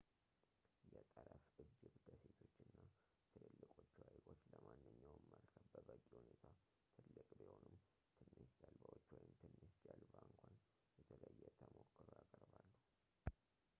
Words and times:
የጠረፍ 0.93 1.43
እጅብ 1.63 1.91
ደሴቶች 2.05 2.55
እና 2.63 2.77
ትልልቆቹ 3.33 3.83
ሃይቆች 4.07 4.39
ለማንኛውም 4.53 5.27
መርከብ 5.33 5.65
በበቂ 5.73 6.07
ሁኔታ 6.21 6.49
ትልቅ 6.95 7.27
ቢሆኑም 7.41 7.75
ትንሽ 8.21 8.49
ጀልባዎች 8.61 9.05
ወይም 9.15 9.35
ትንሽ 9.43 9.75
ጀልባ 9.85 10.13
እንኳ 10.29 10.41
የተለየ 11.01 11.53
ተሞክሮ 11.61 12.09
ያቀርባሉ 12.21 12.67